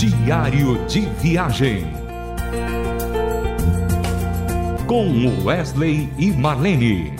[0.00, 1.84] Diário de Viagem.
[4.86, 7.12] Com Wesley e Marlene.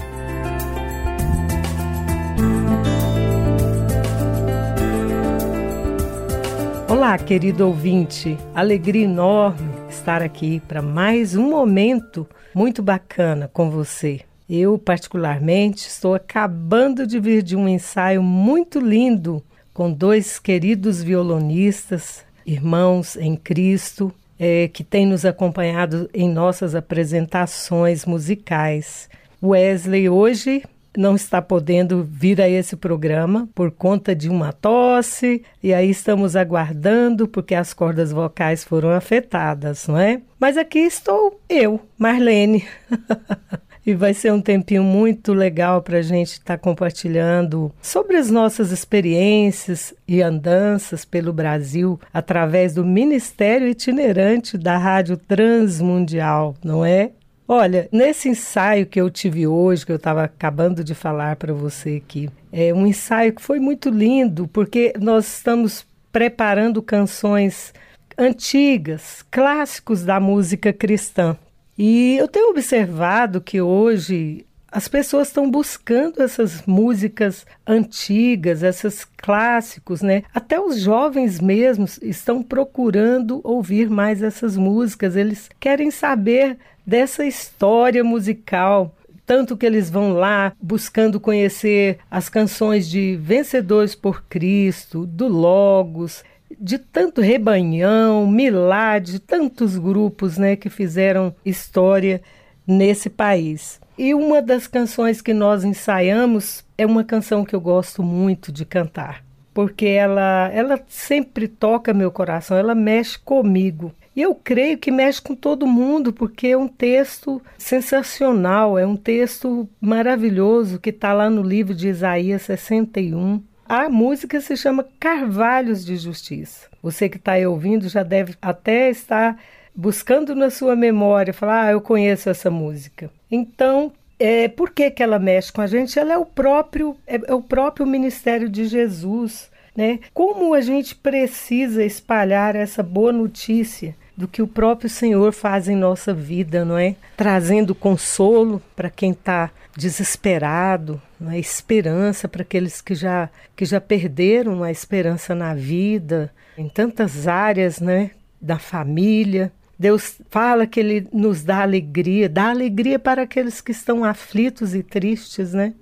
[6.89, 8.39] Olá, querido ouvinte.
[8.55, 14.23] Alegria enorme estar aqui para mais um momento muito bacana com você.
[14.49, 19.45] Eu, particularmente, estou acabando de vir de um ensaio muito lindo
[19.75, 28.05] com dois queridos violonistas, irmãos em Cristo, é, que têm nos acompanhado em nossas apresentações
[28.05, 29.09] musicais.
[29.43, 30.63] Wesley hoje
[30.97, 36.35] não está podendo vir a esse programa por conta de uma tosse, e aí estamos
[36.35, 40.21] aguardando porque as cordas vocais foram afetadas, não é?
[40.39, 42.67] Mas aqui estou eu, Marlene.
[43.85, 48.31] E vai ser um tempinho muito legal para a gente estar tá compartilhando sobre as
[48.31, 57.13] nossas experiências e andanças pelo Brasil através do Ministério Itinerante da Rádio Transmundial, não é?
[57.53, 62.01] Olha, nesse ensaio que eu tive hoje, que eu estava acabando de falar para você
[62.05, 67.75] aqui, é um ensaio que foi muito lindo, porque nós estamos preparando canções
[68.17, 71.37] antigas, clássicos da música cristã.
[71.83, 80.03] E eu tenho observado que hoje as pessoas estão buscando essas músicas antigas, esses clássicos,
[80.03, 80.25] né?
[80.35, 85.17] Até os jovens mesmos estão procurando ouvir mais essas músicas.
[85.17, 88.95] Eles querem saber dessa história musical.
[89.31, 96.25] Tanto que eles vão lá buscando conhecer as canções de Vencedores por Cristo, do Logos,
[96.59, 102.21] de tanto Rebanhão, Milad, tantos grupos né, que fizeram história
[102.67, 103.81] nesse país.
[103.97, 108.65] E uma das canções que nós ensaiamos é uma canção que eu gosto muito de
[108.65, 113.95] cantar, porque ela, ela sempre toca meu coração, ela mexe comigo.
[114.15, 118.97] E eu creio que mexe com todo mundo, porque é um texto sensacional, é um
[118.97, 123.43] texto maravilhoso que está lá no livro de Isaías 61.
[123.65, 126.67] A música se chama Carvalhos de Justiça.
[126.83, 129.39] Você que está aí ouvindo já deve até estar
[129.75, 133.11] buscando na sua memória, falar, ah, eu conheço essa música.
[133.31, 135.99] Então, é, por que, que ela mexe com a gente?
[135.99, 139.50] Ela é o próprio, é, é o próprio ministério de Jesus.
[139.77, 140.01] Né?
[140.13, 145.77] Como a gente precisa espalhar essa boa notícia do que o próprio Senhor faz em
[145.77, 146.95] nossa vida, não é?
[147.17, 151.39] Trazendo consolo para quem está desesperado, é?
[151.39, 157.81] esperança para aqueles que já, que já perderam a esperança na vida, em tantas áreas,
[157.81, 158.11] né?
[158.41, 159.51] Da família.
[159.79, 164.83] Deus fala que Ele nos dá alegria, dá alegria para aqueles que estão aflitos e
[164.83, 165.73] tristes, né?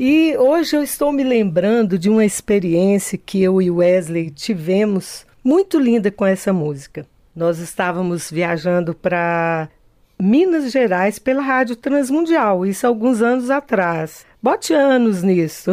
[0.00, 5.76] E hoje eu estou me lembrando de uma experiência que eu e Wesley tivemos muito
[5.76, 7.04] linda com essa música.
[7.34, 9.68] Nós estávamos viajando para
[10.16, 14.24] Minas Gerais pela Rádio Transmundial, isso alguns anos atrás.
[14.40, 15.72] Bote anos nisso.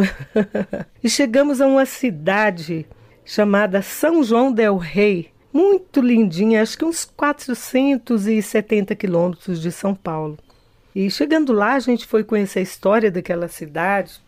[1.04, 2.84] e chegamos a uma cidade
[3.24, 10.36] chamada São João del Rei, muito lindinha, acho que uns 470 quilômetros de São Paulo.
[10.96, 14.18] E chegando lá, a gente foi conhecer a história daquela cidade,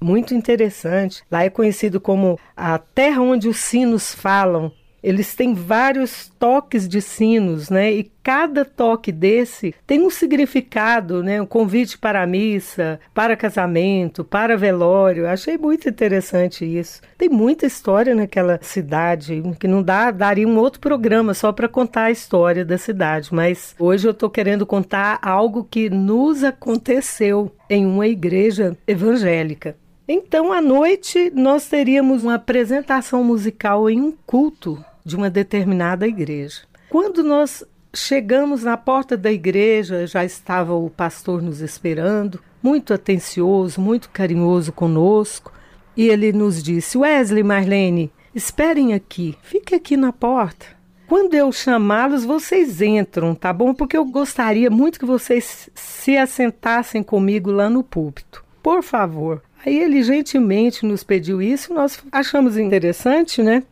[0.00, 1.22] muito interessante.
[1.30, 4.72] Lá é conhecido como a terra onde os sinos falam,
[5.02, 7.92] eles têm vários toques de sinos, né?
[7.92, 11.40] E cada toque desse tem um significado, né?
[11.40, 15.26] Um convite para a missa, para casamento, para velório.
[15.26, 17.00] Achei muito interessante isso.
[17.16, 22.04] Tem muita história naquela cidade que não dá, daria um outro programa só para contar
[22.04, 27.86] a história da cidade, mas hoje eu estou querendo contar algo que nos aconteceu em
[27.86, 29.76] uma igreja evangélica.
[30.12, 36.62] Então, à noite, nós teríamos uma apresentação musical em um culto de uma determinada igreja.
[36.88, 43.80] Quando nós chegamos na porta da igreja, já estava o pastor nos esperando, muito atencioso,
[43.80, 45.52] muito carinhoso conosco,
[45.96, 50.66] e ele nos disse: Wesley, Marlene, esperem aqui, fique aqui na porta.
[51.06, 53.74] Quando eu chamá-los, vocês entram, tá bom?
[53.74, 58.44] Porque eu gostaria muito que vocês se assentassem comigo lá no púlpito.
[58.62, 59.42] Por favor.
[59.66, 63.64] Aí ele gentilmente nos pediu isso, nós achamos interessante, né?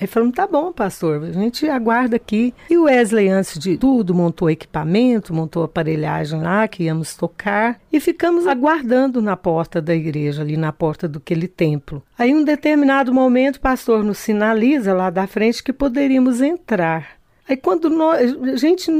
[0.00, 2.54] Aí falamos, tá bom, pastor, a gente aguarda aqui.
[2.68, 7.98] E o Wesley, antes de tudo, montou equipamento, montou aparelhagem lá que íamos tocar e
[8.00, 12.02] ficamos aguardando na porta da igreja, ali na porta do aquele templo.
[12.18, 17.16] Aí, um determinado momento, o pastor nos sinaliza lá da frente que poderíamos entrar.
[17.48, 18.90] Aí, quando nós, a gente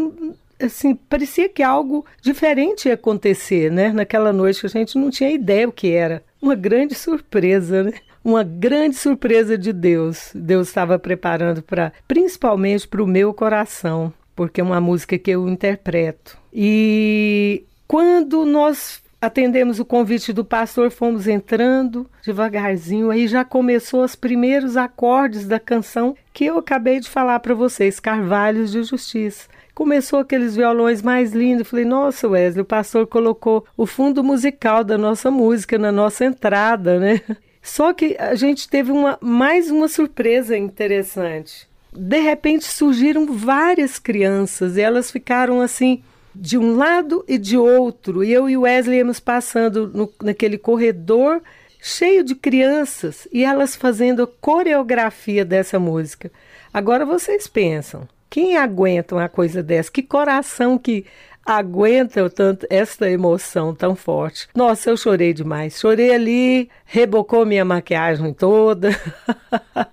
[0.60, 3.92] assim, parecia que algo diferente ia acontecer, né?
[3.92, 6.22] Naquela noite que a gente não tinha ideia o que era.
[6.40, 7.92] Uma grande surpresa, né?
[8.26, 10.32] Uma grande surpresa de Deus.
[10.34, 15.48] Deus estava preparando para, principalmente para o meu coração, porque é uma música que eu
[15.48, 16.36] interpreto.
[16.52, 24.16] E quando nós atendemos o convite do pastor, fomos entrando devagarzinho, aí já começou os
[24.16, 29.48] primeiros acordes da canção que eu acabei de falar para vocês, Carvalhos de Justiça.
[29.72, 31.68] Começou aqueles violões mais lindos.
[31.68, 36.98] Falei, nossa, Wesley, o pastor colocou o fundo musical da nossa música na nossa entrada,
[36.98, 37.20] né?
[37.66, 41.66] Só que a gente teve uma, mais uma surpresa interessante.
[41.92, 46.00] De repente surgiram várias crianças e elas ficaram assim
[46.32, 48.22] de um lado e de outro.
[48.22, 51.42] E eu e Wesley íamos passando no, naquele corredor
[51.82, 56.30] cheio de crianças e elas fazendo a coreografia dessa música.
[56.72, 59.90] Agora vocês pensam, quem aguenta uma coisa dessa?
[59.90, 61.04] Que coração que
[61.46, 64.48] aguenta tanto essa emoção tão forte.
[64.54, 65.78] Nossa, eu chorei demais.
[65.78, 68.90] Chorei ali, rebocou minha maquiagem toda.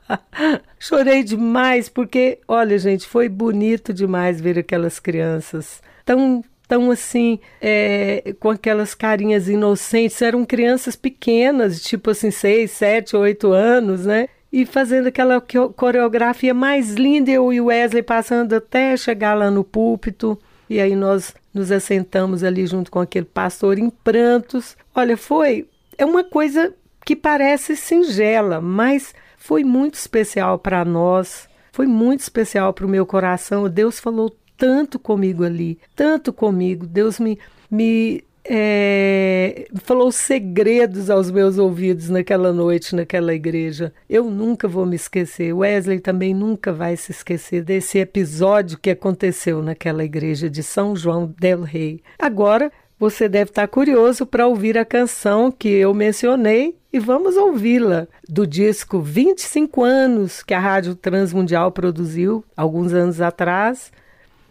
[0.80, 8.34] chorei demais porque, olha, gente, foi bonito demais ver aquelas crianças tão tão assim, é,
[8.40, 14.28] com aquelas carinhas inocentes, eram crianças pequenas, tipo assim, seis, sete, oito anos, né?
[14.52, 15.44] E fazendo aquela
[15.76, 20.40] coreografia mais linda, eu e o Wesley passando até chegar lá no púlpito.
[20.70, 24.76] E aí nós nos assentamos ali junto com aquele pastor em prantos.
[24.96, 25.68] Olha, foi
[25.98, 26.74] é uma coisa
[27.06, 31.48] que parece singela, mas foi muito especial para nós.
[31.72, 33.70] Foi muito especial para o meu coração.
[33.70, 36.86] Deus falou tanto comigo ali, tanto comigo.
[36.86, 37.38] Deus me,
[37.70, 43.94] me é, falou segredos aos meus ouvidos naquela noite, naquela igreja.
[44.10, 45.54] Eu nunca vou me esquecer.
[45.54, 51.34] Wesley também nunca vai se esquecer desse episódio que aconteceu naquela igreja de São João
[51.40, 52.02] del Rei.
[52.20, 58.08] Agora, você deve estar curioso para ouvir a canção que eu mencionei e vamos ouvi-la
[58.30, 63.92] do disco 25 anos que a Rádio Transmundial produziu alguns anos atrás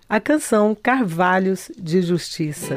[0.09, 2.77] a canção Carvalhos de Justiça.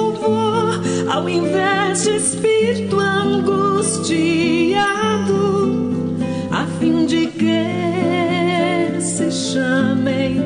[1.21, 4.25] ao invés de espírito angustiado,
[6.49, 10.41] a fim de que se chamem,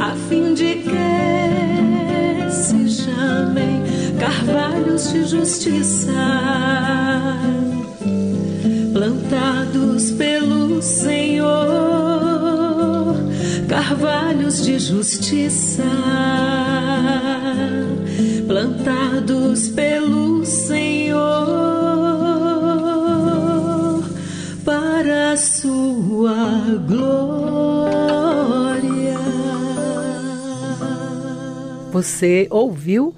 [0.00, 3.84] a fim de que se chamem
[4.18, 6.10] carvalhos de justiça,
[8.92, 11.54] plantados pelo Senhor,
[13.68, 15.84] carvalhos de justiça
[18.64, 21.14] plantados pelo Senhor,
[26.86, 28.34] glória.
[31.92, 33.14] Você ouviu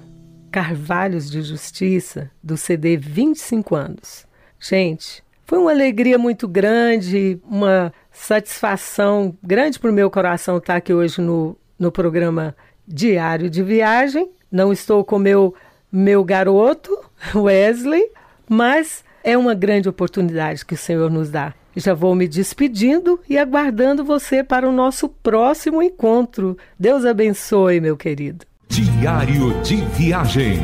[0.51, 4.27] Carvalhos de Justiça do CD 25 anos?
[4.59, 10.93] Gente, foi uma alegria muito grande, uma satisfação grande para o meu coração estar aqui
[10.93, 12.53] hoje no, no programa
[12.85, 14.29] Diário de Viagem.
[14.51, 15.53] Não estou com meu
[15.91, 16.97] meu garoto,
[17.33, 18.11] Wesley,
[18.47, 21.53] mas é uma grande oportunidade que o Senhor nos dá.
[21.75, 26.57] Já vou me despedindo e aguardando você para o nosso próximo encontro.
[26.79, 28.45] Deus abençoe, meu querido.
[28.67, 30.59] Diário de Viagem.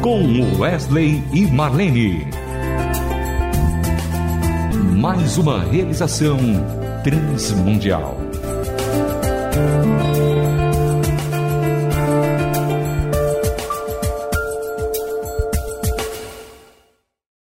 [0.00, 2.26] Com Wesley e Marlene.
[4.96, 6.38] Mais uma realização
[7.04, 8.16] transmundial.